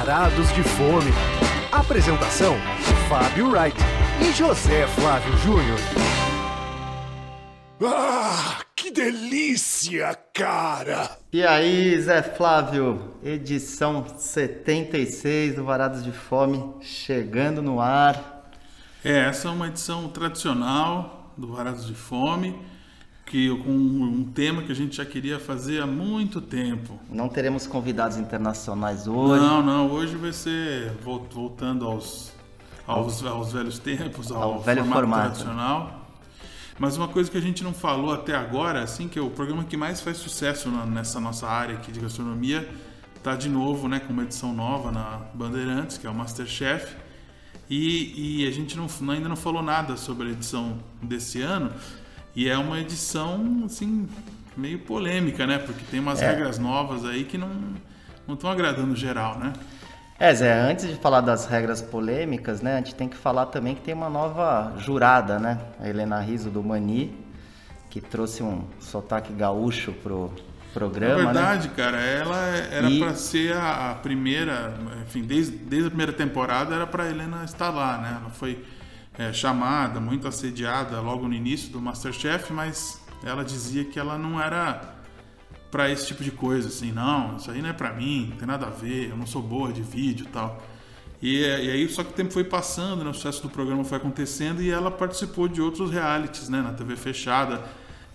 [0.00, 1.10] Varados de Fome.
[1.70, 2.56] Apresentação:
[3.06, 3.76] Fábio Wright
[4.22, 5.78] e José Flávio Júnior.
[7.84, 11.18] Ah, que delícia, cara!
[11.30, 18.48] E aí, Zé Flávio, edição 76 do Varados de Fome, chegando no ar.
[19.04, 22.58] É, essa é uma edição tradicional do Varados de Fome,
[23.30, 26.98] que com um tema que a gente já queria fazer há muito tempo.
[27.08, 29.40] Não teremos convidados internacionais hoje.
[29.40, 32.32] Não, não, hoje vai ser voltando aos,
[32.84, 35.22] aos, aos velhos tempos, ao, Ao velho formato, formato.
[35.28, 36.08] tradicional.
[36.76, 39.62] Mas uma coisa que a gente não falou até agora, assim, que é o programa
[39.62, 42.68] que mais faz sucesso nessa nossa área aqui de gastronomia,
[43.22, 46.96] tá de novo, né, com uma edição nova na Bandeirantes, que é o Masterchef.
[47.68, 51.70] E, e a gente não, ainda não falou nada sobre a edição desse ano.
[52.34, 54.08] E é uma edição, assim,
[54.56, 55.58] meio polêmica, né?
[55.58, 56.28] Porque tem umas É.
[56.30, 57.50] regras novas aí que não
[58.26, 59.52] não estão agradando geral, né?
[60.16, 63.74] É, Zé, antes de falar das regras polêmicas, né, a gente tem que falar também
[63.74, 65.58] que tem uma nova jurada, né?
[65.80, 67.12] A Helena Riso do Mani,
[67.88, 70.30] que trouxe um sotaque gaúcho pro
[70.72, 71.40] programa, Na né?
[71.40, 72.36] verdade, cara, ela
[72.70, 77.08] era E- pra ser a, a primeira, enfim, desde, desde a primeira temporada era pra
[77.10, 78.18] Helena estar lá, né?
[78.20, 78.64] Ela foi
[79.20, 84.40] é, chamada, muito assediada logo no início do Masterchef, mas ela dizia que ela não
[84.40, 84.94] era
[85.70, 88.48] pra esse tipo de coisa, assim, não, isso aí não é pra mim, não tem
[88.48, 90.62] nada a ver, eu não sou boa de vídeo e tal.
[91.20, 93.98] E, e aí, só que o tempo foi passando, né, o sucesso do programa foi
[93.98, 97.62] acontecendo e ela participou de outros realities, né, na TV fechada.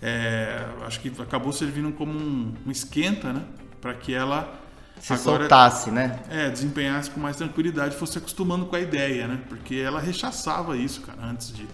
[0.02, 3.44] É, acho que acabou servindo como um, um esquenta, né,
[3.80, 4.60] para que ela
[5.00, 6.18] Se soltasse, né?
[6.28, 9.40] é, desempenhasse com mais tranquilidade, fosse acostumando com a ideia, né?
[9.48, 11.66] Porque ela rechaçava isso, cara, antes de,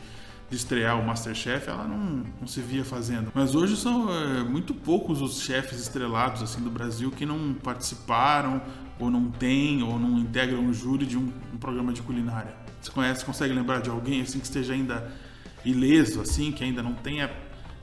[0.51, 3.33] de estrear o Masterchef, ela não, não se via fazendo.
[3.35, 8.61] Mas hoje são é, muito poucos os chefes estrelados assim do Brasil que não participaram,
[8.99, 12.55] ou não têm, ou não integram o júri de um, um programa de culinária.
[12.81, 15.11] Você conhece, consegue lembrar de alguém assim que esteja ainda
[15.65, 17.31] ileso, assim, que ainda não tenha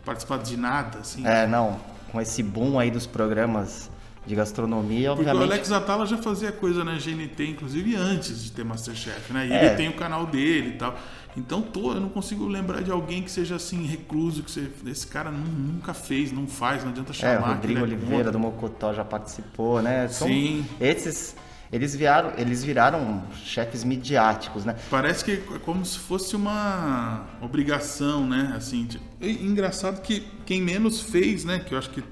[0.05, 1.25] participado de nada, assim?
[1.25, 1.79] É, não,
[2.11, 3.89] com esse boom aí dos programas
[4.29, 5.51] de gastronomia, Porque o obviamente...
[5.53, 9.47] Alex Atala já fazia coisa na GNT, inclusive antes de ter Masterchef, né?
[9.47, 9.65] E É.
[9.65, 10.95] ele tem o canal dele e tal.
[11.35, 15.07] Então, tô, eu não consigo lembrar de alguém que seja assim, recluso, que você, esse
[15.07, 17.39] cara nu- nunca fez, não faz, não adianta É, chamar.
[17.39, 20.07] o que Rodrigo é Oliveira do Mocotó já participou, né?
[20.09, 20.63] São Sim.
[20.79, 21.35] Esses,
[21.71, 24.75] eles viraram, eles viraram chefes midiáticos, né?
[24.91, 28.53] Parece que é como se fosse uma obrigação, né?
[28.55, 31.57] Assim, tipo, engraçado que quem menos fez, né?
[31.59, 32.03] Que eu acho que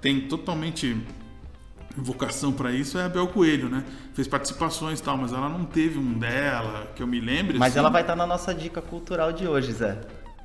[0.00, 0.96] tem totalmente
[1.96, 3.84] vocação para isso é a Bel Coelho, né?
[4.14, 7.58] Fez participações e tal, mas ela não teve um dela, que eu me lembre.
[7.58, 7.78] Mas assim.
[7.78, 9.98] ela vai estar na nossa dica cultural de hoje, Zé.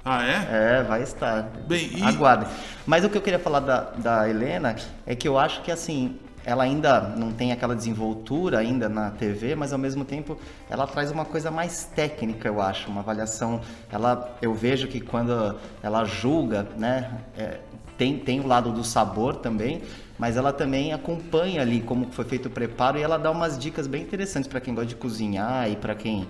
[0.04, 0.80] Ah, é?
[0.80, 1.44] É, vai estar.
[1.68, 2.48] Bem, e- Aguardem.
[2.86, 6.18] Mas o que eu queria falar da, da Helena é que eu acho que assim,
[6.46, 10.38] ela ainda não tem aquela desenvoltura ainda na TV, mas ao mesmo tempo
[10.70, 13.62] ela traz uma coisa mais técnica, eu acho, uma avaliação.
[13.92, 17.60] Ela, eu vejo que quando ela julga, né, é,
[17.98, 19.84] tem, tem o lado do sabor também,
[20.20, 23.88] mas ela também acompanha ali como foi feito o preparo e ela dá umas dicas
[23.88, 26.28] bem interessantes para quem gosta de cozinhar e para quem,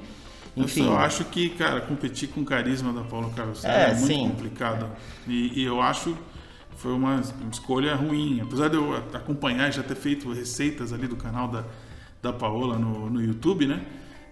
[0.55, 0.81] enfim.
[0.83, 4.05] Eu só acho que, cara, competir com o carisma da Paula Carosella É, é, muito
[4.05, 4.21] sim.
[4.21, 4.89] complicado.
[5.27, 6.17] E, e eu acho
[6.77, 8.39] foi uma escolha ruim.
[8.41, 11.65] Apesar de eu acompanhar e já ter feito receitas ali do canal da,
[12.21, 13.85] da Paola no, no YouTube, né?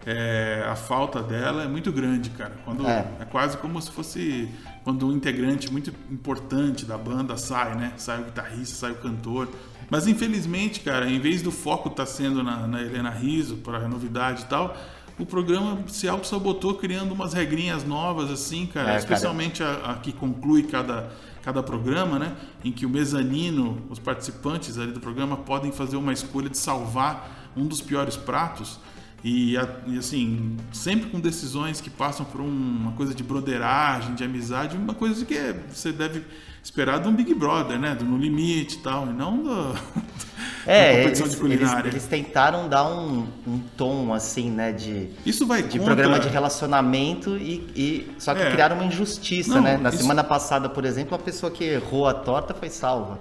[0.10, 2.54] É, a falta dela é muito grande, cara.
[2.64, 3.06] Quando, É.
[3.20, 3.26] é.
[3.26, 4.50] quase como se fosse
[4.86, 7.92] quando um integrante muito importante da banda sai, né?
[7.98, 9.50] Sai o guitarrista, sai o cantor.
[9.90, 13.88] Mas infelizmente, cara, em vez do foco estar sendo na, na Helena Riso, para a
[13.90, 14.78] novidade e tal,
[15.20, 18.86] o programa se auto-sabotou criando umas regrinhas novas, assim, cara.
[18.86, 19.00] É, cara.
[19.00, 21.10] especialmente a, a que conclui cada,
[21.42, 22.34] cada programa, né?
[22.64, 27.52] Em que o mezanino, os participantes ali do programa podem fazer uma escolha de salvar
[27.58, 28.80] um dos piores pratos.
[29.24, 29.58] E,
[29.98, 34.94] assim, sempre com decisões que passam por um- uma coisa de broderagem, de amizade, uma
[34.94, 36.24] coisa que é- você deve
[36.64, 37.96] esperar de um Big Brother, né?
[37.96, 39.50] Do No Limite e tal, e não do,
[40.68, 41.90] É, da eles, competição de culinária.
[41.90, 45.96] eles, eles tentaram dar um, um tom assim, né, de, Isso vai de contra...
[45.96, 48.52] programa de relacionamento e, e- só que É.
[48.52, 49.78] criaram uma injustiça, Não, né?
[49.78, 53.20] Na isso- semana passada, por exemplo, a pessoa que errou a torta foi salva.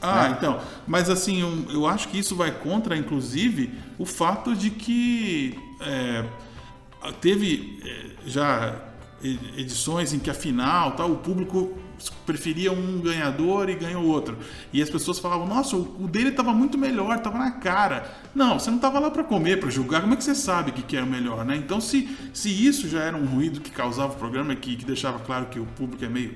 [0.00, 0.36] Ah, né?
[0.38, 0.60] então.
[0.86, 6.24] Mas assim, eu, eu acho que isso vai contra, inclusive, o fato de que é,
[7.20, 8.74] teve é, já
[9.56, 11.72] edições em que afinal tal, o público
[12.26, 14.36] preferia um ganhador e ganhou outro.
[14.72, 18.14] E as pessoas falavam, nossa, o o dele estava muito melhor, estava na cara.
[18.34, 20.02] Não, você não estava lá para comer, para julgar.
[20.02, 21.56] Como é que você sabe que, que é o melhor, né?
[21.56, 25.18] Então, se, se isso já era um ruído que causava o programa, que, que deixava
[25.20, 26.34] claro que o público é meio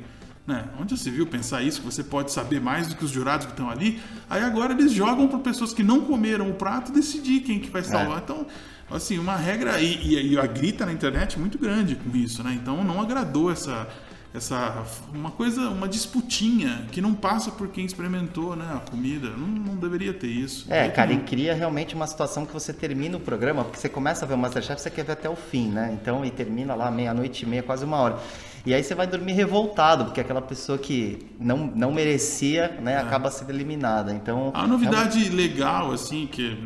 [0.51, 0.65] Né?
[0.81, 3.53] Onde você viu pensar isso, que você pode saber mais do que os jurados que
[3.53, 4.01] estão ali?
[4.29, 7.85] Aí agora eles jogam para pessoas que não comeram o prato decidir quem que vai
[7.85, 8.19] salvar.
[8.19, 8.23] É.
[8.25, 8.45] Então,
[8.91, 9.81] assim, uma regra.
[9.81, 12.59] E, e, e a grita na internet é muito grande com isso, né?
[12.61, 13.87] Então não agradou essa
[14.33, 19.29] essa uma coisa, uma disputinha que não passa por quem experimentou, né, a comida.
[19.31, 20.73] Não, não deveria ter isso.
[20.73, 24.25] É, cara, e cria realmente uma situação que você termina o programa, porque você começa
[24.25, 25.97] a ver o MasterChef, você quer ver até o fim, né?
[26.01, 28.21] Então, e termina lá meia-noite e meia, quase uma hora.
[28.65, 32.99] E aí você vai dormir revoltado, porque aquela pessoa que não, não merecia, né, é.
[32.99, 34.13] acaba sendo eliminada.
[34.13, 36.59] Então, a novidade é legal assim que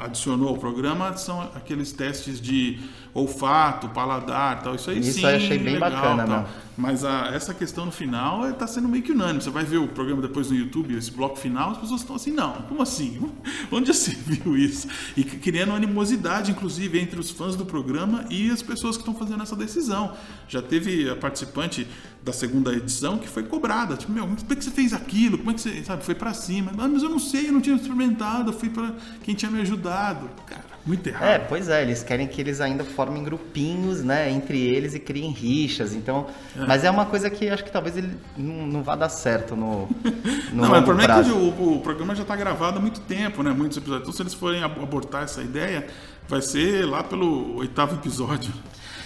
[0.00, 2.80] adicionou ao programa são aqueles testes de
[3.14, 4.74] olfato, paladar, tal.
[4.74, 6.48] Isso aí Isso sim, eu achei bem legal, bacana, tal.
[6.76, 9.42] Mas a, essa questão no final está sendo meio que unânime.
[9.42, 12.30] Você vai ver o programa depois no YouTube, esse bloco final, as pessoas estão assim,
[12.30, 13.30] não, como assim?
[13.70, 14.88] Onde você viu isso?
[15.14, 19.42] E criando animosidade, inclusive, entre os fãs do programa e as pessoas que estão fazendo
[19.42, 20.14] essa decisão.
[20.48, 21.86] Já teve a participante
[22.22, 23.96] da segunda edição que foi cobrada.
[23.96, 25.36] Tipo, meu, como é que você fez aquilo?
[25.36, 26.72] Como é que você, sabe, foi para cima?
[26.78, 29.60] Ah, mas eu não sei, eu não tinha experimentado, eu fui para quem tinha me
[29.60, 30.30] ajudado.
[30.46, 31.22] Cara, muito errado.
[31.22, 35.30] É, pois é, eles querem que eles ainda formem grupinhos, né, entre eles e criem
[35.30, 35.94] rixas.
[35.94, 36.26] Então,
[36.56, 36.66] é.
[36.66, 39.88] mas é uma coisa que acho que talvez ele não, não vá dar certo no,
[40.52, 43.00] no Não, mas o problema é que o, o, programa já está gravado há muito
[43.00, 44.08] tempo, né, muitos episódios.
[44.08, 45.86] Então, se eles forem abortar essa ideia,
[46.28, 48.52] vai ser lá pelo oitavo episódio.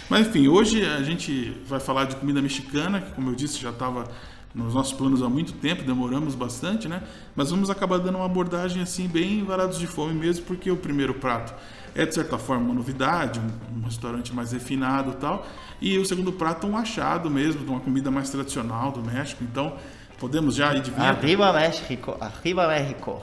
[0.09, 3.71] Mas enfim, hoje a gente vai falar de comida mexicana, que como eu disse já
[3.71, 4.09] estava
[4.57, 7.03] nos nossos planos há muito tempo, demoramos bastante, né?
[7.35, 11.13] Mas vamos acabar dando uma abordagem assim bem varados de fome mesmo, porque o primeiro
[11.13, 11.55] prato
[11.95, 15.47] é de certa forma uma novidade, um, um restaurante mais refinado e tal,
[15.79, 19.45] e o segundo prato um achado mesmo, de uma comida mais tradicional do México.
[19.45, 19.77] Então,
[20.19, 21.19] podemos já ir de vinheta?
[21.19, 23.21] Arriba México, arriba México.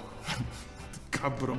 [1.10, 1.58] Cabrão.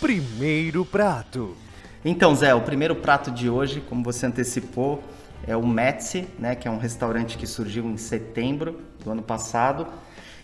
[0.00, 1.56] Primeiro prato.
[2.04, 5.04] Então, Zé, o primeiro prato de hoje, como você antecipou,
[5.46, 9.86] é o Metzi, né, que é um restaurante que surgiu em setembro do ano passado.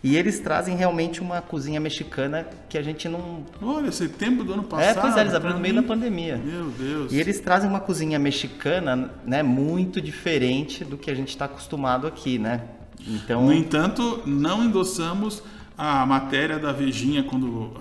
[0.04, 3.44] E eles trazem realmente uma cozinha mexicana que a gente não.
[3.62, 4.98] Olha, setembro do ano passado.
[4.98, 6.38] É, pois é, eles abriram no meio da pandemia.
[6.38, 7.12] Meu Deus.
[7.12, 12.06] E eles trazem uma cozinha mexicana, né, muito diferente do que a gente está acostumado
[12.06, 12.62] aqui, né?
[13.06, 13.46] Então.
[13.46, 15.42] No entanto, não endossamos
[15.84, 17.72] a matéria da Vejinha quando uh,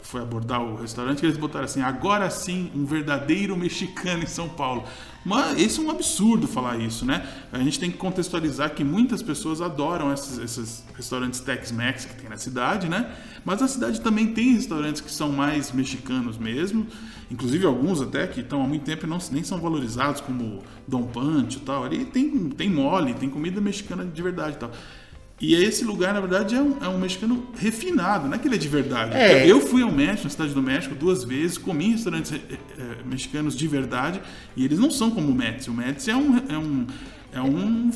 [0.00, 4.48] foi abordar o restaurante, que eles botaram assim, agora sim, um verdadeiro mexicano em São
[4.48, 4.84] Paulo.
[5.24, 7.28] Mas esse é um absurdo falar isso, né?
[7.50, 12.30] A gente tem que contextualizar que muitas pessoas adoram esses, esses restaurantes Tex-Mex que tem
[12.30, 13.12] na cidade, né?
[13.44, 16.86] Mas a cidade também tem restaurantes que são mais mexicanos mesmo,
[17.28, 21.08] inclusive alguns até que estão há muito tempo e não, nem são valorizados, como Dom
[21.08, 21.82] Pancho e tal.
[21.82, 24.70] Ali tem, tem mole, tem comida mexicana de verdade e tal.
[25.40, 28.56] E esse lugar, na verdade, é um, é um, mexicano refinado, não é que ele
[28.56, 29.16] é de verdade.
[29.16, 29.46] É.
[29.46, 32.40] Eu fui ao México, na cidade do México, duas vezes, comi em restaurantes é,
[33.04, 34.20] mexicanos de verdade,
[34.56, 35.70] e eles não são como o Médici.
[35.70, 36.86] O Médici é um, é um,
[37.32, 37.90] é um,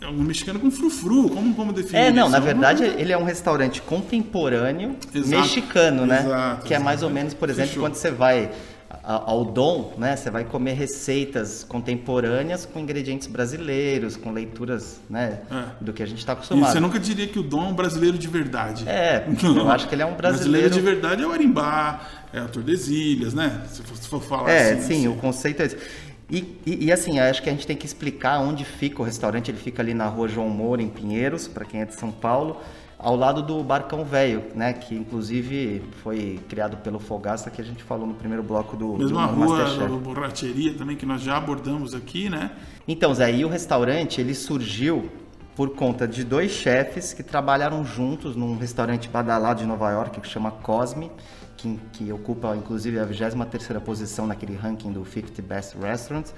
[0.00, 3.24] é um mexicano com frufru, como, como definir É, não, na verdade ele é um
[3.24, 5.42] restaurante contemporâneo Exato.
[5.42, 6.20] mexicano, né?
[6.20, 7.82] Exato, que é mais ou menos, por exemplo, Fechou.
[7.82, 8.50] quando você vai
[9.06, 10.16] ao dom, né?
[10.16, 15.42] Você vai comer receitas contemporâneas com ingredientes brasileiros, com leituras, né?
[15.48, 15.64] É.
[15.80, 16.68] Do que a gente está acostumado.
[16.68, 18.88] E você nunca diria que o dom é um brasileiro de verdade.
[18.88, 20.68] É, eu acho que ele é um brasileiro.
[20.68, 22.00] brasileiro de verdade é o Arimbá,
[22.32, 23.62] é o Tordesilhas, né?
[23.68, 24.82] Se for falar é, assim.
[24.82, 25.08] sim, assim.
[25.08, 25.78] o conceito é esse.
[26.28, 29.48] E, e, e, assim, acho que a gente tem que explicar onde fica o restaurante.
[29.52, 32.60] Ele fica ali na rua João Moura, em Pinheiros, para quem é de São Paulo
[32.98, 34.72] ao lado do Barcão Velho, né?
[34.72, 39.26] Que inclusive foi criado pelo Fogaça, que a gente falou no primeiro bloco do Mesma
[39.26, 42.52] do rua do Borracheria também, que nós já abordamos aqui, né?
[42.88, 45.10] Então, Zé, e o restaurante, ele surgiu
[45.54, 50.28] por conta de dois chefes que trabalharam juntos num restaurante badalado de Nova York que
[50.28, 51.10] chama Cosme,
[51.56, 56.34] que, que ocupa inclusive a 23ª posição naquele ranking do 50 Best Restaurants.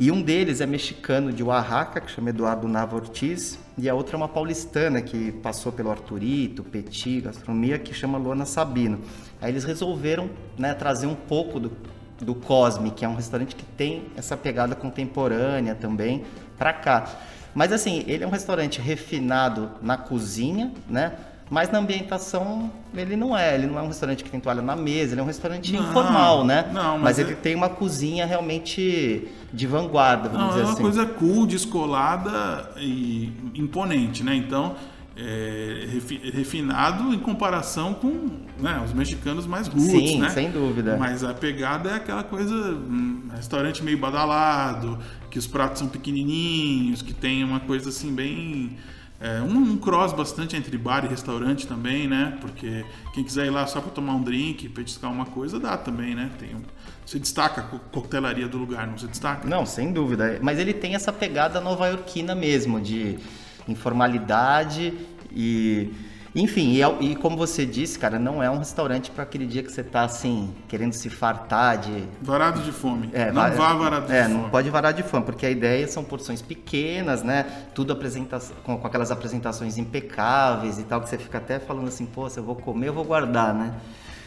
[0.00, 4.14] E um deles é mexicano de Oaxaca, que chama Eduardo Nava Ortiz, e a outra
[4.14, 9.00] é uma paulistana que passou pelo Arturito, Petit, gastronomia, que chama Luana Sabino.
[9.40, 11.72] Aí eles resolveram né, trazer um pouco do,
[12.20, 16.24] do Cosme, que é um restaurante que tem essa pegada contemporânea também,
[16.56, 17.18] para cá.
[17.52, 21.14] Mas assim, ele é um restaurante refinado na cozinha, né?
[21.50, 24.76] Mas na ambientação ele não é, ele não é um restaurante que tem toalha na
[24.76, 26.70] mesa, ele é um restaurante não, informal, né?
[26.72, 27.36] Não, mas, mas ele é...
[27.36, 30.62] tem uma cozinha realmente de vanguarda, vamos não, dizer assim.
[30.62, 30.82] É uma assim.
[30.82, 34.34] coisa cool, descolada e imponente, né?
[34.34, 34.76] Então,
[35.20, 35.86] é,
[36.32, 40.28] refinado em comparação com né, os mexicanos mais roots, Sim, né?
[40.28, 40.96] sem dúvida.
[40.96, 44.96] Mas a pegada é aquela coisa, um restaurante meio badalado,
[45.28, 48.76] que os pratos são pequenininhos, que tem uma coisa assim bem
[49.20, 52.38] É, um, um, cross bastante entre bar e restaurante também, né?
[52.40, 56.14] Porque quem quiser ir lá só para tomar um drink, petiscar uma coisa, dá também,
[56.14, 56.30] né?
[56.38, 56.62] Tem um,
[57.04, 59.48] você destaca a coquetelaria do lugar, não se destaca?
[59.48, 60.38] Não, sem dúvida.
[60.40, 63.18] Mas ele tem essa pegada nova-iorquina mesmo, de
[63.66, 64.94] informalidade
[65.32, 65.90] e
[66.40, 69.72] enfim, e, e, como você disse, cara, não é um restaurante para aquele dia que
[69.72, 72.04] você tá assim, querendo se fartar de.
[72.22, 73.10] Varado de fome.
[73.12, 74.42] É, não vá varado é, de fome.
[74.42, 77.44] não pode varar de fome, porque a ideia são porções pequenas, né?
[77.74, 82.06] Tudo apresenta com, com, aquelas apresentações impecáveis e tal, que você fica até falando assim,
[82.06, 83.74] pô, se eu vou comer, eu vou guardar, né?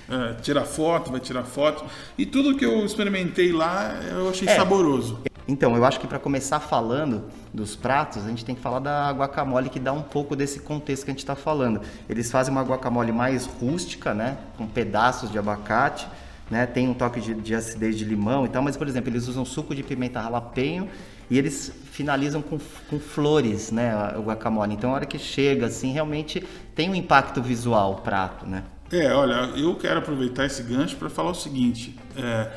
[0.09, 1.85] É, tirar foto, vai tirar foto.
[2.17, 5.21] E tudo que eu experimentei lá, eu achei é, saboroso.
[5.51, 9.12] Então, eu acho que para começar falando dos pratos, a gente tem que falar da
[9.12, 11.81] guacamole que dá um pouco desse contexto que a gente está falando.
[12.08, 16.08] Eles fazem uma guacamole mais rústica, né, com pedaços de abacate,
[16.50, 19.27] né, tem um toque de, de acidez de limão e tal, mas por exemplo, eles
[19.27, 20.88] usam suco de pimenta jalapeño
[21.29, 22.58] e eles finalizam com,
[22.89, 24.74] com flores, né, o guacamole.
[24.74, 26.41] Então, a hora que chega, assim, realmente
[26.74, 28.63] tem um impacto visual o prato, né?
[28.89, 31.98] É, olha, eu quero aproveitar esse gancho para falar o seguinte.
[32.15, 32.50] É,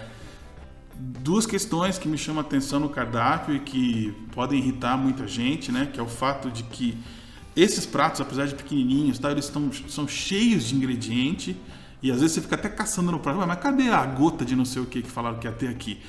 [0.98, 5.72] duas questões que me chamam a atenção no cardápio e que podem irritar muita gente,
[5.72, 5.88] né?
[5.92, 6.96] Que é o fato de que
[7.56, 11.56] esses pratos, apesar de pequenininhos, tá, eles estão, são cheios de ingrediente
[12.02, 14.64] e às vezes você fica até caçando no prato, mas cadê a gota de não
[14.64, 16.00] sei o que que falaram que ia ter aqui?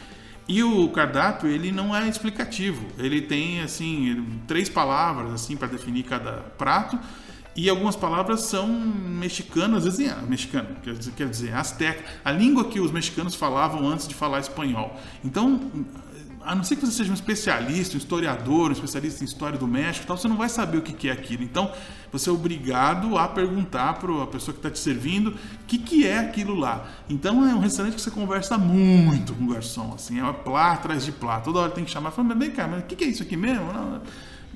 [0.48, 6.04] E o cardápio ele não é explicativo, ele tem assim três palavras assim para definir
[6.04, 7.00] cada prato
[7.56, 12.32] e algumas palavras são mexicanas, às vezes é mexicano, quer dizer, quer dizer, azteca, a
[12.32, 15.00] língua que os mexicanos falavam antes de falar espanhol.
[15.24, 15.72] Então,
[16.46, 19.68] a não ser que você seja um especialista, um historiador, um especialista em história do
[19.68, 21.44] México, tal, você não vai saber o que é aquilo.
[21.44, 21.72] Então,
[22.12, 26.06] você é obrigado a perguntar para a pessoa que está te servindo o que, que
[26.06, 26.88] é aquilo lá.
[27.10, 31.04] Então, é um restaurante que você conversa muito com o garçom, assim, é plá atrás
[31.04, 31.40] de plá.
[31.40, 33.36] Toda hora tem que chamar, falando, bem, cara, mas o que, que é isso aqui
[33.36, 33.74] mesmo?
[33.74, 34.02] Não,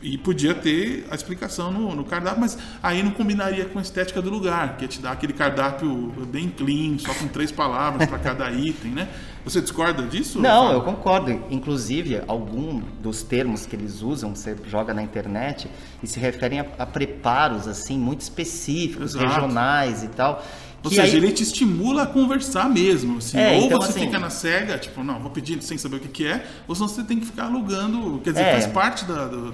[0.02, 4.22] e podia ter a explicação no, no, cardápio, mas aí não combinaria com a estética
[4.22, 8.18] do lugar, que é te dar aquele cardápio bem clean, só com três palavras para
[8.18, 9.10] cada item, né?
[9.44, 10.40] Você discorda disso?
[10.40, 10.78] Não, Fábio?
[10.78, 11.44] eu concordo.
[11.50, 15.70] Inclusive, algum dos termos que eles usam, você joga na internet,
[16.04, 19.26] e se referem a, a preparos assim muito específicos, Exato.
[19.26, 20.44] regionais e tal.
[20.84, 21.16] Ou seja, aí...
[21.16, 23.18] ele te estimula a conversar mesmo.
[23.18, 23.38] Assim.
[23.38, 24.02] É, ou então, você assim...
[24.02, 26.88] fica na cega, tipo, não, vou pedir sem saber o que, que é, ou senão
[26.88, 28.20] você tem que ficar alugando.
[28.24, 28.52] Quer dizer, é.
[28.54, 29.54] faz parte da, do,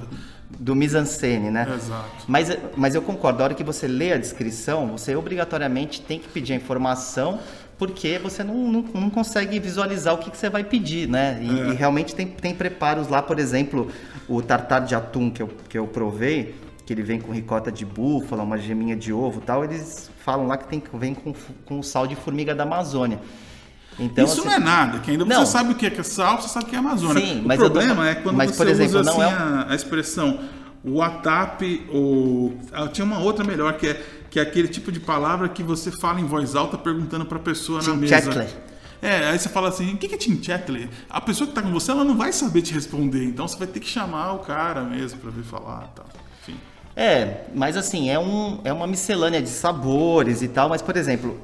[0.60, 1.68] do mise-en-scène, né?
[1.76, 2.26] Exato.
[2.28, 6.28] Mas, mas eu concordo, a hora que você lê a descrição, você obrigatoriamente tem que
[6.30, 7.40] pedir a informação,
[7.78, 11.40] porque você não, não, não consegue visualizar o que, que, você vai pedir, né?
[11.42, 11.68] E, é.
[11.70, 13.90] e, realmente tem, tem preparos lá, por exemplo,
[14.28, 17.86] o tartar de atum que eu, que eu provei, que ele vem com ricota de
[17.86, 21.34] búfala, uma geminha de ovo tal, eles falam lá que tem, vem com,
[21.66, 23.20] com sal de formiga da Amazônia.
[23.98, 26.02] Então, Isso assim, não é nada, que ainda não, você sabe o que é, que
[26.02, 27.26] é sal, você sabe o que é Amazônia.
[27.26, 29.24] Sim, o problema tô, é quando mas, você exemplo, usa assim, é...
[29.24, 30.40] a, a, expressão
[30.84, 35.00] o WhatsApp ou ah, tinha uma outra melhor que é que é aquele tipo de
[35.00, 38.46] palavra que você fala em voz alta perguntando para a pessoa na mesa.
[39.02, 40.90] É, aí você fala assim, o que é Tim Chatler?
[41.10, 43.68] A pessoa que está com você, ela não vai saber te responder, então você vai
[43.68, 46.06] ter que chamar o cara mesmo para vir falar, tal.
[46.42, 46.60] Enfim.
[46.96, 51.38] É, mas assim, é, um, é uma miscelânea de sabores e tal, mas por exemplo,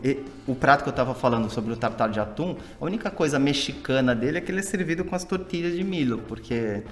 [0.48, 4.16] o prato que eu estava falando sobre o tartar de atum, a única coisa mexicana
[4.16, 6.84] dele é que ele é servido com as tortilhas de milho, porque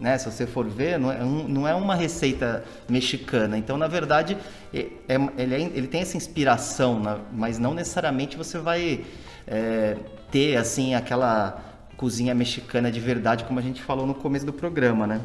[0.00, 3.56] né, se você for ver, não é, não é uma receita mexicana.
[3.56, 4.36] Então, na verdade,
[4.74, 7.00] é, é, ele, é, ele, tem essa inspiração,
[7.32, 9.04] mas não necessariamente você vai
[9.46, 9.96] é,
[10.30, 11.60] ter assim aquela
[11.96, 15.20] cozinha mexicana de verdade, como a gente falou no começo do programa, né?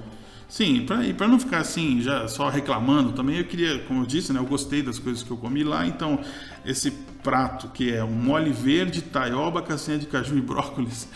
[0.53, 4.05] Sim, pra, e para não ficar assim, já só reclamando também, eu queria, como eu
[4.05, 6.19] disse, né, eu gostei das coisas que eu comi lá, então
[6.63, 6.91] esse
[7.23, 11.07] prato que é um mole verde, taioba, castanha de caju e brócolis,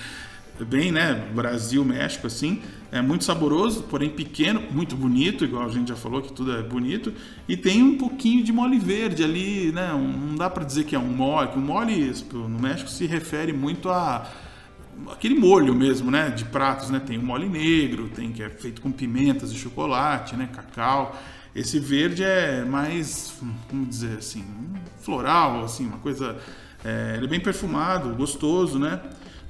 [0.62, 5.89] bem, né, Brasil, México, assim, é muito saboroso, porém pequeno, muito bonito, igual a gente
[5.89, 7.13] já falou que tudo é bonito,
[7.48, 11.00] e tem um pouquinho de mole verde ali, né, não dá para dizer que é
[11.00, 14.27] um mole, que o mole no México se refere muito a
[15.12, 17.00] aquele molho mesmo, né, de pratos, né?
[17.00, 21.18] Tem o mole negro, tem que é feito com pimentas e chocolate, né, cacau.
[21.56, 23.34] Esse verde é mais,
[23.72, 24.46] vamos dizer assim,
[25.01, 26.38] floral, assim, uma coisa.
[26.86, 29.01] É, ele é bem perfumado, gostoso, né?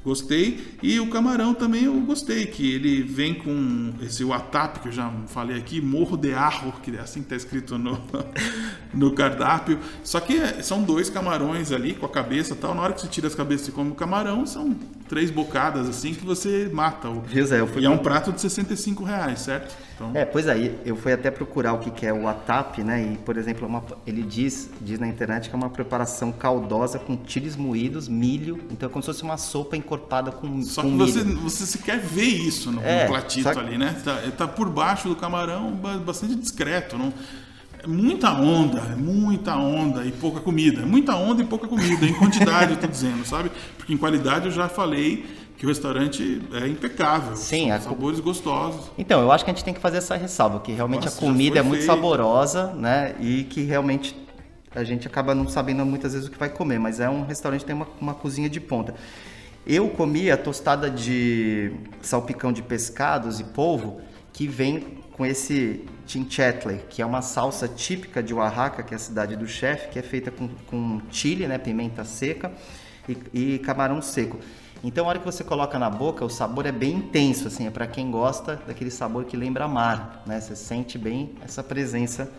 [0.08, 0.78] Gostei.
[0.82, 5.12] E o camarão também eu gostei, que ele vem com esse WhatsApp que eu já
[5.28, 8.02] falei aqui, Morro de Arro, que é assim que está escrito no,
[8.94, 9.78] no cardápio.
[10.06, 12.74] Só que são dois camarões ali com a cabeça tal.
[12.74, 14.78] Na hora que você tira as cabeças e come o camarão, são
[15.08, 17.10] três bocadas assim que você mata.
[17.10, 17.22] O...
[17.22, 17.60] Viu, Zé?
[17.60, 19.76] Eu fui e é um prato de 65 reais, certo?
[19.96, 20.12] Então...
[20.14, 23.02] É, pois aí, eu fui até procurar o que, que é o atap, né?
[23.14, 27.18] E, por exemplo, uma, ele diz, diz na internet que é uma preparação caldosa com
[27.26, 28.60] chiles moídos, milho.
[28.70, 31.08] Então é como se fosse uma sopa encorpada com Só com que milho.
[31.12, 34.00] você, você se quer ver isso no, É, no platito só que- ali, né?
[34.04, 36.98] Tá, tá por baixo do camarão, ba- bastante discreto.
[36.98, 37.12] Não...
[37.88, 40.86] Muita onda, muita onda e pouca comida.
[40.86, 43.50] Muita onda e pouca comida, em quantidade, eu tô dizendo, sabe?
[43.78, 45.26] Porque em qualidade eu já falei
[45.58, 47.36] que o restaurante é impecável.
[47.36, 48.92] Sim, a- sabores gostosos.
[48.98, 51.20] Então, eu acho que a gente tem que fazer essa ressalva, que realmente Nossa, a
[51.20, 51.88] comida é muito feito.
[51.92, 53.16] saborosa, né?
[53.20, 54.16] E que realmente
[54.76, 57.62] a gente acaba não sabendo muitas vezes o que vai comer, mas é um restaurante
[57.62, 58.94] que tem uma, uma cozinha de ponta.
[59.66, 64.00] Eu comi a tostada de salpicão de pescados e polvo
[64.32, 69.00] que vem com esse chinchetle, que é uma salsa típica de Oaxaca, que é a
[69.00, 72.52] cidade do chefe, que é feita com, com chile, né, pimenta seca
[73.08, 74.40] e, e camarão seco.
[74.84, 77.70] Então, a hora que você coloca na boca, o sabor é bem intenso, assim, é
[77.72, 80.40] para quem gosta daquele sabor que lembra mar, né?
[80.40, 82.32] Você sente bem essa presença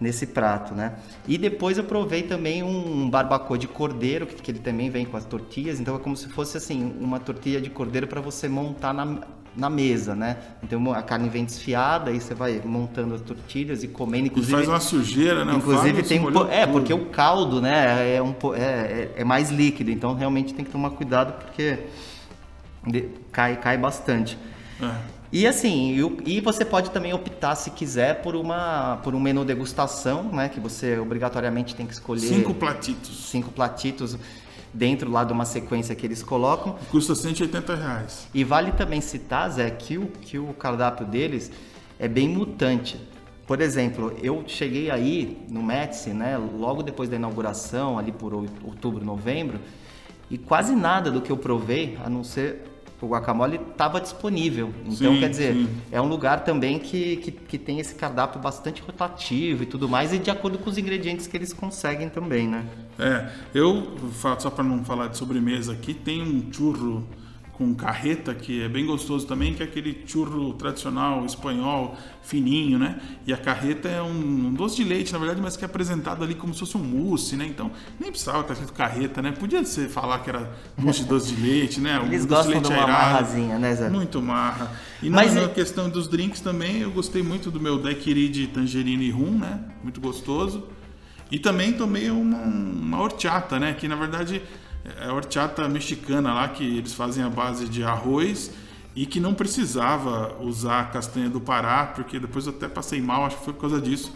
[0.00, 0.96] nesse prato, né?
[1.28, 5.16] E depois eu provei também um barbacoa de cordeiro, que, que ele também vem com
[5.16, 8.92] as tortilhas, então é como se fosse assim, uma tortilha de cordeiro para você montar
[8.92, 9.20] na,
[9.56, 10.36] na mesa, né?
[10.62, 14.52] Então a carne vem desfiada, aí você vai montando as tortilhas e comendo, E inclusive
[14.52, 15.54] faz uma sujeira, né?
[15.54, 16.72] Inclusive tem um é tudo.
[16.72, 20.70] porque o caldo, né, é um é, é, é mais líquido, então realmente tem que
[20.70, 21.78] tomar cuidado porque
[23.32, 24.38] cai cai bastante.
[24.80, 25.16] É.
[25.32, 25.92] E assim,
[26.24, 30.48] e, e você pode também optar se quiser por uma por um menu degustação, né,
[30.48, 33.28] que você obrigatoriamente tem que escolher Cinco platitos.
[33.30, 34.16] cinco platitos
[34.76, 36.76] dentro lá de uma sequência que eles colocam.
[36.90, 38.28] Custa 180 reais.
[38.34, 41.50] E vale também citar, Zé, que o, que o cardápio deles
[41.98, 43.00] é bem mutante.
[43.46, 48.46] Por exemplo, eu cheguei aí no Médici, né, logo depois da inauguração, ali por ou-
[48.64, 49.60] outubro, novembro,
[50.30, 52.64] e quase nada do que eu provei, a não ser
[53.00, 54.72] o guacamole, estava disponível.
[54.84, 55.68] Então, Sim, quer dizer, sim.
[55.92, 60.12] é um lugar também que, que, que tem esse cardápio bastante rotativo e tudo mais,
[60.12, 62.64] e de acordo com os ingredientes que eles conseguem também, né?
[62.98, 63.96] É, eu,
[64.38, 67.06] só para não falar de sobremesa aqui, tem um churro
[67.56, 73.00] com carreta que é bem gostoso também, que é aquele churro tradicional espanhol, fininho, né?
[73.26, 74.10] E a carreta é um,
[74.48, 76.82] um doce de leite, na verdade, mas que é apresentado ali como se fosse um
[76.84, 77.46] mousse, né?
[77.46, 79.32] Então, nem precisava estar escrito carreta, né?
[79.32, 81.98] Podia ser falar que era mousse de doce de leite, né?
[81.98, 82.92] Um Eles doce gostam de uma airado.
[82.92, 83.88] marrazinha, né, Zé?
[83.88, 84.72] Muito marra.
[85.02, 88.48] E Mas na, é- questão dos drinks também, eu gostei muito do meu daiquiri de
[88.48, 89.60] tangerina e rum, né?
[89.82, 90.64] Muito gostoso.
[91.30, 93.72] E também tomei uma, uma horchata, né?
[93.72, 94.42] Que na verdade
[95.00, 98.52] a horchata mexicana lá, que eles fazem a base de arroz
[98.94, 103.24] e que não precisava usar a castanha do Pará, porque depois eu até passei mal,
[103.26, 104.12] acho que foi por causa disso.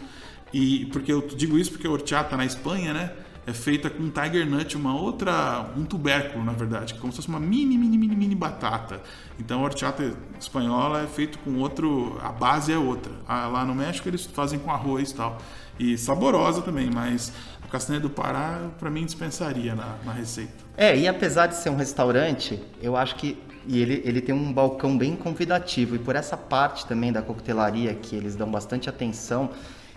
[0.53, 3.13] E porque eu digo isso porque a horchata na Espanha, né?
[3.45, 7.39] É feita com tiger nut, uma outra, um tubérculo, na verdade, como se fosse uma
[7.39, 9.01] mini, mini, mini, mini batata.
[9.39, 13.11] Então a horchata espanhola é feito com outro, a base é outra.
[13.27, 15.37] Ah, Lá no México eles fazem com arroz e tal.
[15.79, 20.53] E saborosa também, mas a castanha do Pará, para mim, dispensaria na, na receita.
[20.77, 24.51] É, e apesar de ser um restaurante, eu acho que e ele, ele tem um
[24.51, 25.95] balcão bem convidativo.
[25.95, 29.51] E por essa parte também da coquetelaria, que eles dão bastante atenção,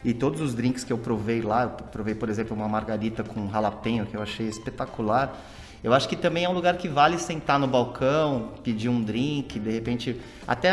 [0.05, 3.51] e todos os drinks que eu provei lá, eu provei, por exemplo, uma margarita com
[3.51, 5.35] jalapeno, que eu achei espetacular.
[5.83, 9.59] Eu acho que também é um lugar que vale sentar no balcão, pedir um drink,
[9.59, 10.21] de repente.
[10.47, 10.73] Até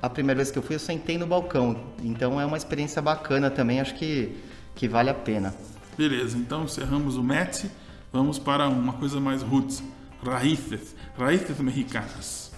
[0.00, 1.76] a primeira vez que eu fui, eu sentei no balcão.
[2.02, 4.36] Então é uma experiência bacana também, acho que,
[4.74, 5.54] que vale a pena.
[5.96, 7.70] Beleza, então encerramos o Metsi.
[8.12, 9.82] Vamos para uma coisa mais roots.
[10.24, 10.94] Raíces.
[11.16, 12.52] Raíces mexicanas.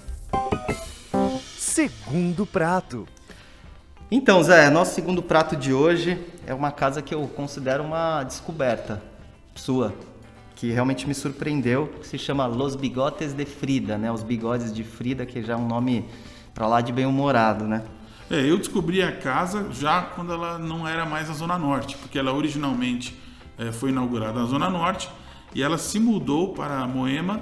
[1.57, 3.07] Segundo prato.
[4.11, 9.03] Então, Zé, nosso segundo prato de hoje é uma casa que eu considero uma descoberta
[9.55, 9.95] sua,
[10.55, 14.13] que realmente me surpreendeu, que se chama Los Bigotes de Frida, né?
[14.13, 16.05] Os bigodes de Frida, que já é um nome
[16.53, 17.83] pra lá de bem-humorado, né?
[18.31, 22.19] É, eu descobri a casa já quando ela não era mais a Zona Norte, porque
[22.19, 23.19] ela originalmente
[23.59, 25.09] eh, foi inaugurada na Zona Norte
[25.55, 27.41] e ela se mudou para Moema.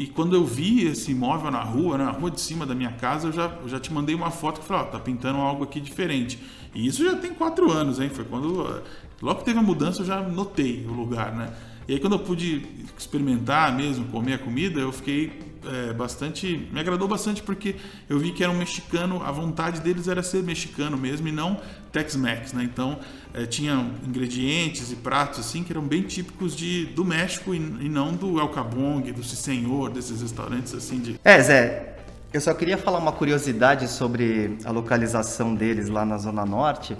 [0.00, 3.28] E quando eu vi esse imóvel na rua, na rua de cima da minha casa,
[3.28, 5.78] eu já, eu já te mandei uma foto que falou: ó, tá pintando algo aqui
[5.78, 6.38] diferente.
[6.74, 8.08] E isso já tem quatro anos, hein?
[8.08, 8.66] Foi quando.
[8.66, 8.82] eh,
[9.20, 11.52] Logo que teve a mudança, eu já notei o lugar, né?
[11.86, 12.64] E aí quando eu pude
[12.98, 16.68] experimentar mesmo, comer a comida, eu fiquei é, bastante.
[16.72, 17.76] Me agradou bastante porque
[18.08, 21.60] eu vi que era um mexicano, a vontade deles era ser mexicano mesmo e não
[21.92, 22.64] Tex-Mex, né?
[22.64, 22.98] Então
[23.34, 27.88] é, tinha ingredientes e pratos assim que eram bem típicos de, do México e, e
[27.88, 31.20] não do El Cabong, do Senhor, desses restaurantes assim de.
[31.24, 31.96] É, Zé,
[32.32, 36.96] eu só queria falar uma curiosidade sobre a localização deles lá na Zona Norte,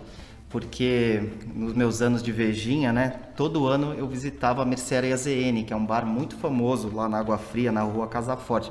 [0.50, 1.22] porque
[1.54, 5.76] nos meus anos de vejinha, né, todo ano eu visitava a Mercearia ZN, que é
[5.76, 8.70] um bar muito famoso lá na Água Fria, na rua Casa Forte.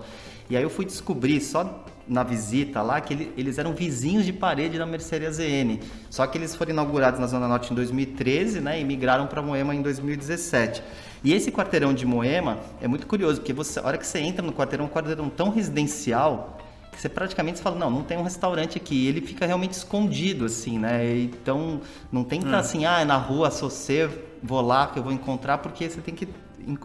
[0.49, 4.33] E aí eu fui descobrir só na visita lá que ele, eles eram vizinhos de
[4.33, 5.79] parede da Mercearia ZN.
[6.09, 9.73] Só que eles foram inaugurados na Zona Norte em 2013, né, e migraram para Moema
[9.73, 10.83] em 2017.
[11.23, 14.45] E esse quarteirão de Moema é muito curioso, porque você, a hora que você entra
[14.45, 16.58] no quarteirão, é um quarteirão tão residencial
[16.99, 19.07] você praticamente fala, não, não tem um restaurante aqui.
[19.07, 21.17] Ele fica realmente escondido, assim, né?
[21.17, 21.79] Então,
[22.11, 24.09] não tem que estar assim, ah, é na rua, sou você,
[24.43, 26.27] vou lá que eu vou encontrar, porque você tem que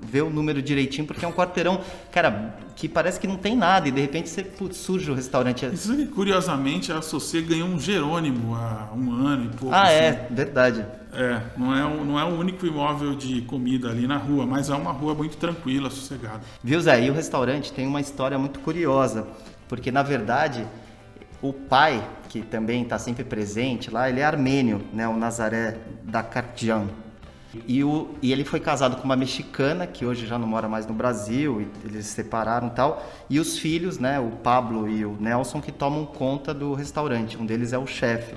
[0.03, 1.81] ver o número direitinho, porque é um quarteirão,
[2.12, 5.66] cara, que parece que não tem nada, e de repente você putz, surge o restaurante.
[5.66, 9.74] Isso aqui, curiosamente, a Sociê ganhou um Jerônimo há um ano e pouco.
[9.74, 9.94] Ah, assim.
[9.94, 10.87] é, verdade.
[11.12, 14.68] É, não é, um, não é o único imóvel de comida ali na rua, mas
[14.68, 16.40] é uma rua muito tranquila, sossegada.
[16.62, 17.05] Viu, Zé?
[17.05, 19.27] E o restaurante tem uma história muito curiosa,
[19.68, 20.66] porque na verdade
[21.42, 25.07] o pai, que também está sempre presente lá, ele é armênio, né?
[25.07, 26.88] O Nazaré Dakartjan.
[27.68, 30.87] E, o, e ele foi casado com uma mexicana, que hoje já não mora mais
[30.87, 33.07] no Brasil, eles se separaram e tal.
[33.31, 37.37] E os filhos, né, o Pablo e o Nelson, que tomam conta do restaurante.
[37.37, 38.35] Um deles é o chefe.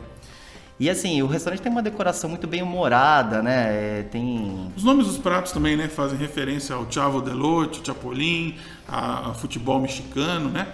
[0.80, 3.68] E assim, o restaurante tem uma decoração muito bem humorada, né?
[3.70, 4.72] É, tem.
[4.76, 5.88] Os nomes dos pratos também, né?
[5.88, 8.56] Fazem referência ao Chavo Delote, Chapolin,
[8.88, 10.68] a, a futebol mexicano, né?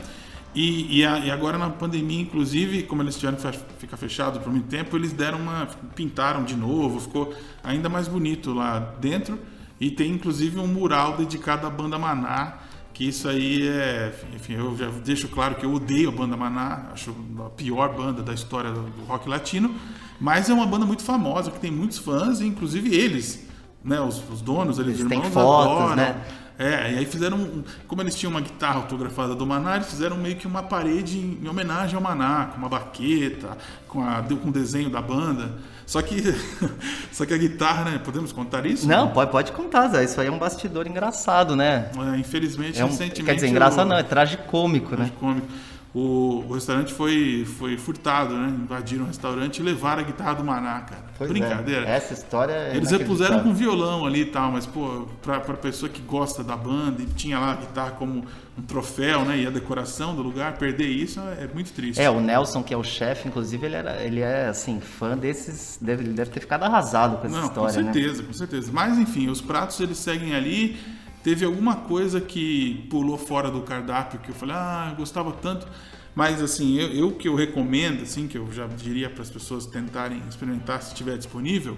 [0.56, 4.52] E, e, a, e, agora na pandemia, inclusive, como eles tiveram que ficar fechados por
[4.52, 5.68] muito tempo, eles deram uma.
[5.96, 9.40] pintaram de novo, ficou ainda mais bonito lá dentro.
[9.80, 12.60] E tem inclusive um mural dedicado à banda Maná,
[12.94, 14.14] que isso aí é.
[14.36, 18.22] Enfim, eu já deixo claro que eu odeio a banda Maná, acho a pior banda
[18.22, 19.74] da história do rock latino,
[20.20, 23.48] mas é uma banda muito famosa, que tem muitos fãs, inclusive eles,
[23.84, 25.96] né, os, os donos, eles, eles irmãos, têm fotos, adoram.
[25.96, 26.22] né?
[26.58, 30.36] É, e aí fizeram, como eles tinham uma guitarra autografada do Maná, eles fizeram meio
[30.36, 34.90] que uma parede em, homenagem ao Maná, com uma baqueta, com, a, com o desenho
[34.90, 35.52] da banda.
[35.86, 36.22] Só que,
[37.12, 38.02] só que a guitarra, né?
[38.04, 38.88] Podemos contar isso?
[38.88, 40.04] Não, pode, pode contar, Zé.
[40.04, 41.92] Isso aí é um bastidor engraçado, né?
[42.14, 43.24] É, infelizmente, é um, recentemente.
[43.24, 44.98] Quer dizer, engraçado eu, não, é tragicômico, né?
[44.98, 45.48] Tragicômico
[45.94, 48.50] o, o, restaurante foi, foi furtado, né?
[48.50, 51.04] Invadiram o restaurante e levaram a guitarra do Maná, cara.
[51.16, 51.88] Pois Brincadeira.
[51.88, 51.98] É.
[51.98, 55.88] Essa história é Eles repuseram com violão ali e tal, mas, pô, pra, pra pessoa
[55.88, 58.26] que gosta da banda e tinha lá a guitarra como
[58.58, 59.38] um troféu, né?
[59.38, 62.02] E a decoração do lugar, perder isso é muito triste.
[62.02, 65.78] É, o Nelson, que é o chefe, inclusive, ele, era, ele é, assim, fã desses...
[65.80, 68.28] Deve, ele deve ter ficado arrasado com essa Não, história, com certeza, né?
[68.28, 68.72] com certeza.
[68.74, 70.76] Mas, enfim, os pratos, eles seguem ali...
[71.24, 75.68] Teve alguma coisa que pulou fora do cardápio que eu falei, ah, eu gostava tanto
[76.16, 79.66] mas assim, eu, eu que eu recomendo, assim, que eu já diria para as pessoas
[79.66, 81.78] tentarem experimentar se estiver disponível,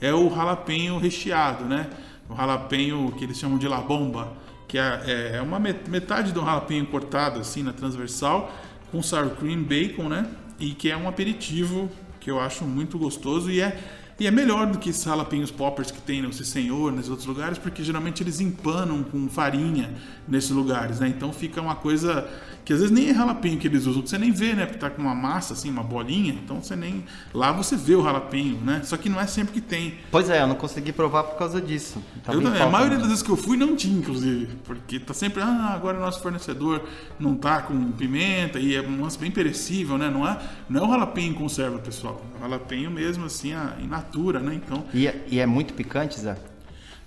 [0.00, 1.88] é o ralapenho recheado, né?
[2.28, 6.40] O ralapenho que eles chamam de la bomba, que é, é, é uma metade do
[6.40, 8.52] ralapenho cortado assim na transversal,
[8.90, 10.28] com sour cream, bacon, né?
[10.58, 11.88] E que é um aperitivo
[12.20, 13.78] que eu acho muito gostoso e é
[14.18, 17.56] e é melhor do que esses jalapinhos poppers que tem no Senhor, nesses outros lugares,
[17.56, 19.94] porque geralmente eles empanam com farinha
[20.26, 21.08] nesses lugares, né?
[21.08, 22.28] Então fica uma coisa
[22.68, 24.66] que às vezes nem é jalapinho que eles usam, você nem vê, né?
[24.66, 27.02] Porque tá com uma massa, assim, uma bolinha, então você nem.
[27.32, 28.82] Lá você vê o jalapinho, né?
[28.84, 29.94] Só que não é sempre que tem.
[30.10, 32.02] Pois é, eu não consegui provar por causa disso.
[32.22, 34.54] Tá eu, a maioria das vezes que eu fui não tinha, inclusive.
[34.64, 36.82] Porque tá sempre, ah, agora o nosso fornecedor
[37.18, 40.10] não tá com pimenta, e é um lance bem perecível, né?
[40.10, 42.20] Não é, não é o jalapinho em conserva, pessoal.
[42.34, 43.52] É o jalapinho mesmo, assim,
[43.82, 44.07] in natura,
[44.40, 44.54] né?
[44.54, 44.84] Então.
[44.94, 46.36] E é, e é muito picante, Zé?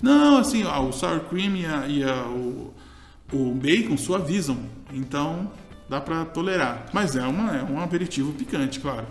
[0.01, 2.73] Não, assim, ó, o sour cream e, a, e a, o
[3.31, 4.57] o bacon suavizam,
[4.93, 5.51] então
[5.87, 6.85] dá para tolerar.
[6.93, 9.07] Mas é, uma, é um aperitivo picante, claro.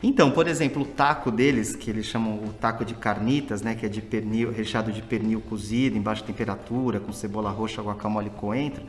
[0.00, 3.84] Então, por exemplo, o taco deles, que eles chamam o taco de carnitas, né, que
[3.84, 8.30] é de pernil, recheado de pernil cozido em baixa temperatura, com cebola roxa, guacamole e
[8.30, 8.84] coentro.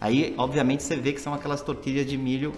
[0.00, 2.54] Aí, obviamente, você vê que são aquelas tortilhas de milho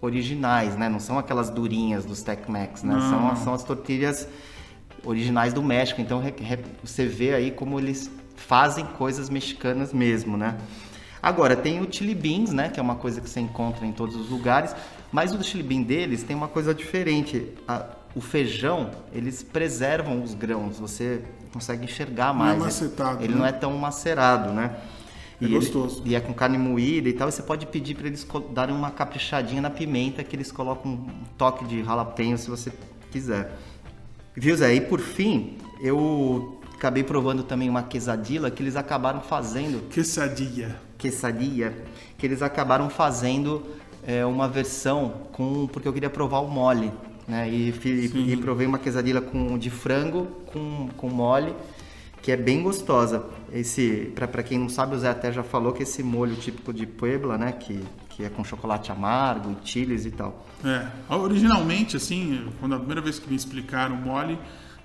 [0.00, 0.88] originais, né?
[0.88, 2.94] Não são aquelas durinhas dos Tex-Mex, né?
[3.10, 4.28] São, são as tortilhas
[5.04, 6.00] originais do México.
[6.00, 6.22] Então,
[6.82, 10.56] você vê aí como eles fazem coisas mexicanas mesmo, né?
[11.22, 12.68] Agora, tem o chili beans, né?
[12.70, 14.74] Que é uma coisa que você encontra em todos os lugares.
[15.12, 17.48] Mas o chili bean deles tem uma coisa diferente.
[17.68, 17.84] A,
[18.14, 20.78] o feijão, eles preservam os grãos.
[20.78, 22.56] Você consegue enxergar mais.
[22.56, 23.38] Não é macetado, ele né?
[23.38, 24.76] não é tão macerado, né?
[25.40, 26.02] É e gostoso.
[26.02, 27.28] Ele, e é com carne moída e tal.
[27.28, 31.24] E você pode pedir para eles darem uma caprichadinha na pimenta, que eles colocam um
[31.36, 32.72] toque de jalapeño se você
[33.10, 33.58] quiser.
[34.40, 34.74] Viu, Zé?
[34.74, 39.86] E por fim, eu acabei provando também uma quesadilla que eles acabaram fazendo.
[39.90, 41.74] Quesadilla quesadilla,
[42.18, 43.62] que eles acabaram fazendo
[44.06, 46.90] é, uma versão com porque eu queria provar o mole,
[47.26, 47.48] né?
[47.50, 51.54] E, e, e provei uma quesadilla com de frango com, com mole
[52.22, 53.24] que é bem gostosa.
[53.52, 56.86] Esse, para quem não sabe, o Zé até já falou que esse molho típico de
[56.86, 57.80] Puebla, né, que,
[58.20, 60.46] que é com chocolate amargo e chiles e tal.
[60.62, 64.38] É, originalmente, assim, quando a primeira vez que me explicaram mole,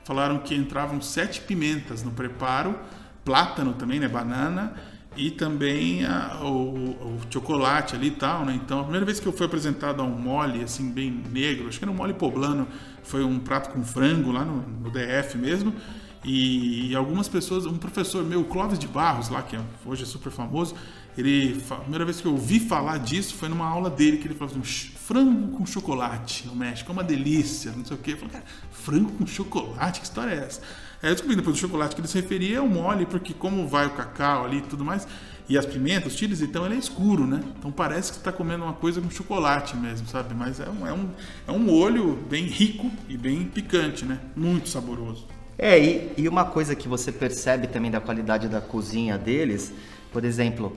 [0.05, 2.79] falaram que entravam sete pimentas no preparo,
[3.25, 4.73] plátano também, né, banana,
[5.17, 8.59] e também a, o, o, chocolate ali e tal, né?
[8.63, 11.77] Então, a primeira vez que eu fui apresentado a um mole, assim, bem negro, acho
[11.77, 12.67] que era um mole poblano,
[13.03, 15.73] foi um prato com frango lá no, no DF mesmo,
[16.23, 20.05] e, e, algumas pessoas, um professor meu, Clóvis de Barros, lá que é, hoje é
[20.05, 20.75] super famoso,
[21.17, 24.35] ele, a primeira vez que eu ouvi falar disso foi numa aula dele, que ele
[24.35, 28.11] falou assim, frango com chocolate no México, é uma delícia, não sei o quê.
[28.13, 30.61] Eu falei, cara, frango com chocolate, que história é essa?
[31.01, 33.85] Aí eu descobri depois do chocolate que ele se referia ao mole, porque como vai
[33.85, 35.07] o cacau ali e tudo mais,
[35.47, 37.39] e as pimentas, os chiles, então ele é escuro, né?
[37.57, 40.33] Então parece que você está comendo uma coisa com chocolate mesmo, sabe?
[40.33, 41.09] Mas é um, é, um,
[41.47, 44.19] é um molho bem rico e bem picante, né?
[44.35, 45.27] Muito saboroso.
[45.57, 49.71] É, e, e uma coisa que você percebe também da qualidade da cozinha deles,
[50.11, 50.75] por exemplo,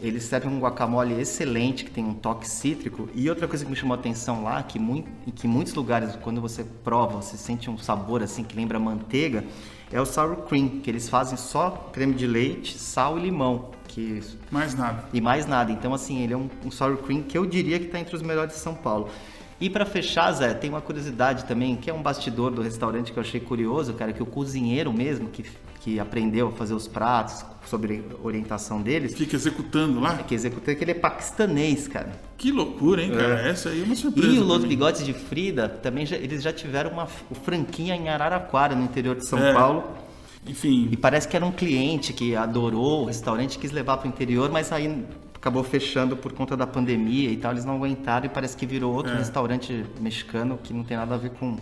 [0.00, 3.08] eles servem um guacamole excelente, que tem um toque cítrico.
[3.14, 6.16] E outra coisa que me chamou a atenção lá, que, muito, que em muitos lugares,
[6.16, 9.44] quando você prova, você sente um sabor assim que lembra manteiga,
[9.92, 13.70] é o sour cream, que eles fazem só creme de leite, sal e limão.
[13.88, 14.22] Que...
[14.50, 15.04] Mais nada.
[15.12, 15.72] E mais nada.
[15.72, 18.22] Então, assim, ele é um, um sour cream que eu diria que está entre os
[18.22, 19.08] melhores de São Paulo.
[19.60, 23.18] E para fechar, Zé, tem uma curiosidade também, que é um bastidor do restaurante que
[23.18, 25.44] eu achei curioso, cara, que o cozinheiro mesmo, que,
[25.80, 29.14] que aprendeu a fazer os pratos, sobre orientação deles.
[29.14, 30.18] Fica executando lá?
[30.18, 32.12] É que executa que ele é paquistanês, cara.
[32.36, 33.46] Que loucura, hein, cara?
[33.46, 33.50] É.
[33.50, 34.28] Essa aí é uma surpresa.
[34.28, 38.74] E o Los Bigotes de Frida, também já, eles já tiveram uma franquia em Araraquara,
[38.74, 39.52] no interior de São é.
[39.52, 39.84] Paulo.
[40.46, 40.88] Enfim.
[40.90, 44.50] E parece que era um cliente que adorou o restaurante, quis levar para o interior,
[44.50, 48.56] mas aí acabou fechando por conta da pandemia e tal, eles não aguentaram e parece
[48.56, 49.16] que virou outro é.
[49.16, 51.56] restaurante mexicano que não tem nada a ver com,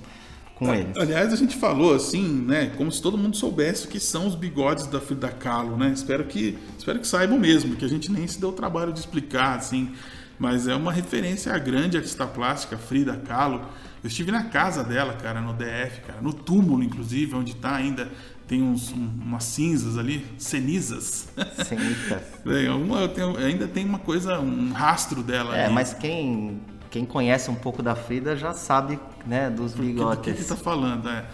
[0.58, 0.96] com eles.
[0.96, 4.34] Aliás, a gente falou assim, né, como se todo mundo soubesse o que são os
[4.34, 5.92] bigodes da Frida Kahlo, né?
[5.94, 8.98] Espero que, espero que saibam mesmo, que a gente nem se deu o trabalho de
[8.98, 9.92] explicar, assim.
[10.38, 13.62] Mas é uma referência à grande artista plástica Frida Kahlo.
[14.02, 18.08] Eu estive na casa dela, cara, no DF, cara, no túmulo, inclusive, onde está ainda
[18.48, 21.28] tem uns, um, umas cinzas ali, cenizas.
[21.66, 22.22] Cenizas.
[23.44, 25.56] ainda tem uma coisa, um rastro dela.
[25.56, 25.74] É, ali.
[25.74, 26.58] mas quem,
[26.90, 30.32] quem conhece um pouco da Frida já sabe, né, dos bigotes.
[30.32, 31.24] Do que está falando, é.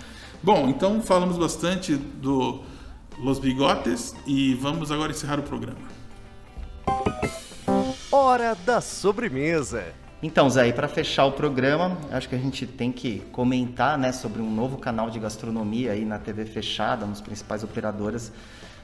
[0.43, 2.63] Bom, então falamos bastante do
[3.19, 5.79] Los Bigotes e vamos agora encerrar o programa.
[8.11, 9.85] Hora da sobremesa.
[10.23, 14.41] Então, Zé, para fechar o programa, acho que a gente tem que comentar né, sobre
[14.41, 18.33] um novo canal de gastronomia aí na TV fechada, nos principais operadoras.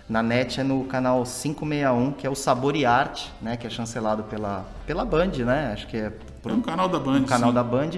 [0.09, 3.71] Na net é no canal 561, que é o Sabor e Arte, né, que é
[3.71, 5.71] chancelado pela, pela Band, né?
[5.73, 7.19] Acho que é, por, é um canal da Band.
[7.19, 7.55] Um canal sim.
[7.55, 7.91] da Band,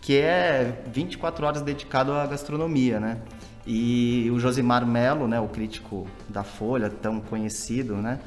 [0.00, 3.18] que é 24 horas dedicado à gastronomia, né?
[3.66, 8.20] E o Josimar Melo, né, o crítico da Folha, tão conhecido, né,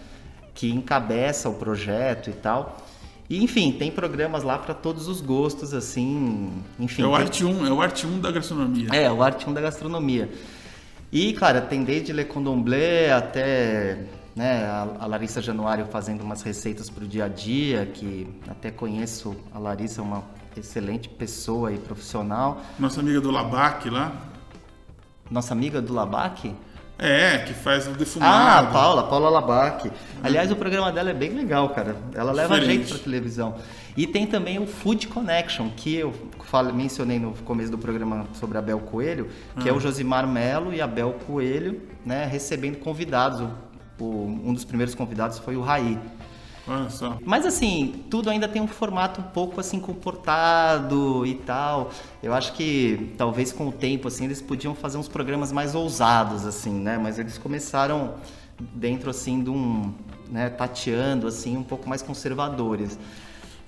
[0.53, 2.77] que encabeça o projeto e tal.
[3.29, 7.03] E, enfim, tem programas lá para todos os gostos, assim, enfim.
[7.03, 7.15] É o.
[7.15, 8.89] Arte 1, é o Arte 1 da gastronomia.
[8.91, 10.29] É, o Arte 1 da gastronomia.
[11.11, 13.99] E, claro, tem desde Le Condomblé até
[14.39, 14.65] né,
[14.97, 19.59] a, Larissa Januário fazendo umas receitas para o dia a dia, que até conheço a
[19.59, 20.23] Larissa, é uma
[20.55, 22.61] excelente pessoa e profissional.
[22.79, 24.13] Nossa amiga do Labac lá.
[25.29, 26.55] Nossa amiga do Labac?
[26.97, 28.33] É, que faz o defumado.
[28.33, 29.91] Ah, Paula, Paula Labac.
[30.23, 31.97] Aliás, o programa dela é bem legal, cara.
[32.13, 32.77] Ela leva Diferente.
[32.77, 33.55] jeito pra televisão.
[33.97, 36.13] E tem também o Food Connection, que eu
[36.45, 39.27] falei, mencionei no começo do programa sobre a Bel Coelho,
[39.59, 39.79] que é o ah.
[39.79, 43.41] Josimar Melo e a Bel Coelho, né, recebendo convidados.
[43.41, 43.68] O,
[43.99, 45.99] o, um dos primeiros convidados foi o Raí.
[46.67, 47.17] Olha só.
[47.25, 51.91] Mas assim, tudo ainda tem um formato um pouco assim comportado e tal.
[52.21, 56.45] Eu acho que talvez com o tempo assim eles podiam fazer uns programas mais ousados
[56.45, 56.97] assim, né?
[56.97, 58.13] Mas eles começaram
[58.75, 59.93] dentro assim de um,
[60.29, 62.99] né, tateando assim um pouco mais conservadores.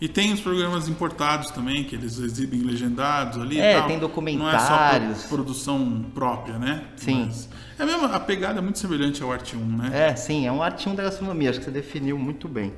[0.01, 3.59] E tem os programas importados também, que eles exibem legendados ali.
[3.59, 4.67] É, tem documentários.
[4.67, 6.85] Não é só produção própria, né?
[6.95, 7.25] Sim.
[7.27, 10.09] Mas é mesmo, a pegada é muito semelhante ao Arte 1, né?
[10.09, 12.73] É, sim, é um Arte 1 da gastronomia, acho que você definiu muito bem.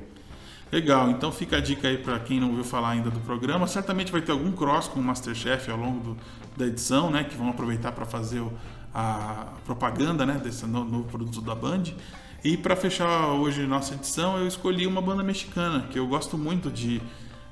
[0.70, 3.66] Legal, então fica a dica aí para quem não ouviu falar ainda do programa.
[3.66, 6.16] Certamente vai ter algum cross com o Masterchef ao longo do,
[6.58, 7.24] da edição, né?
[7.24, 8.52] Que vão aproveitar para fazer o,
[8.92, 11.84] a propaganda né, desse novo, novo produto da Band.
[12.44, 16.70] E para fechar hoje nossa edição, eu escolhi uma banda mexicana, que eu gosto muito
[16.70, 17.00] de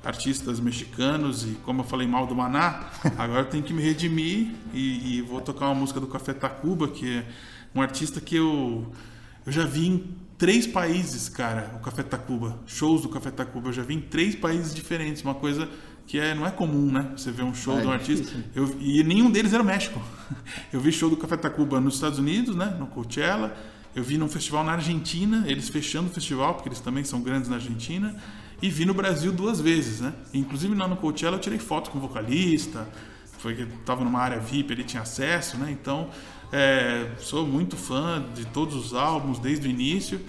[0.03, 4.51] artistas mexicanos e como eu falei mal do Maná, agora eu tenho que me redimir
[4.71, 7.25] e, e, vou tocar uma música do Café Tacuba, que é
[7.73, 8.85] um artista que eu,
[9.43, 13.73] eu já vi em três países, cara, o Café Tacuba, shows do Café Tacuba, eu
[13.73, 15.67] já vi em três países diferentes, uma coisa
[16.05, 17.13] que é, não é comum, né?
[17.17, 18.31] Você vê um show ah, de um é artista.
[18.53, 19.99] Eu, e nenhum deles era o México.
[20.71, 22.75] Eu vi show do Café Tacuba nos Estados Unidos, né?
[22.77, 23.55] No Coachella.
[23.95, 27.49] Eu vi num festival na Argentina, eles fechando o festival, porque eles também são grandes
[27.49, 28.15] na Argentina.
[28.61, 30.13] e vi no Brasil duas vezes, né?
[30.33, 32.87] Inclusive lá no Coachella eu tirei foto com o vocalista,
[33.37, 35.69] foi que estava numa área VIP, ele tinha acesso, né?
[35.69, 36.09] Então,
[36.49, 40.21] é, sou muito fã de todos os álbuns desde o início.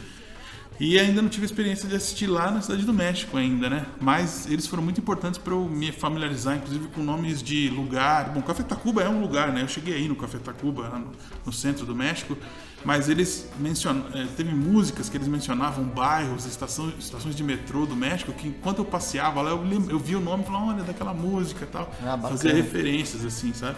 [0.80, 3.86] E ainda não tive experiência de assistir lá na Cidade do México ainda, né?
[4.00, 8.30] Mas eles foram muito importantes para eu me familiarizar, inclusive com nomes de lugar.
[8.30, 9.62] Bom, Café Tacuba é um lugar, né?
[9.62, 11.12] Eu cheguei aí no Café Tacuba, no,
[11.46, 12.36] no centro do México,
[12.84, 17.96] mas eles mencionam, é, teve músicas que eles mencionavam bairros, estações, estações de metrô do
[17.96, 21.14] México, que enquanto eu passeava lá, eu, eu vi o nome e falava, olha, daquela
[21.14, 21.90] música e tal.
[22.04, 23.76] Ah, Fazia referências, assim, sabe?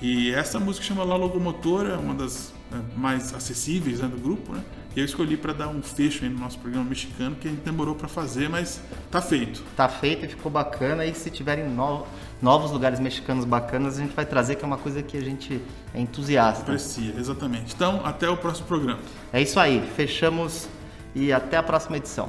[0.00, 4.62] E essa música chama La Locomotora, uma das é, mais acessíveis né, do grupo, né?
[4.94, 7.62] E eu escolhi para dar um fecho aí no nosso programa mexicano, que a gente
[7.62, 9.62] demorou para fazer, mas tá feito.
[9.74, 11.06] Tá feito e ficou bacana.
[11.06, 12.06] E se tiverem no...
[12.42, 15.62] novos lugares mexicanos bacanas, a gente vai trazer, que é uma coisa que a gente
[15.94, 16.62] é entusiasta.
[16.62, 17.72] Aprecia, exatamente.
[17.74, 19.00] Então, até o próximo programa.
[19.32, 19.80] É isso aí.
[19.94, 20.68] Fechamos
[21.14, 22.28] e até a próxima edição.